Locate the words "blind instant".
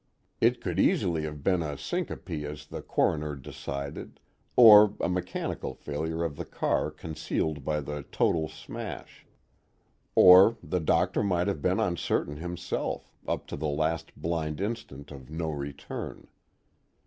14.19-15.11